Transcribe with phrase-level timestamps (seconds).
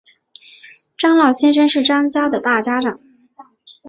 [0.97, 2.99] 张老先生是张家的大家长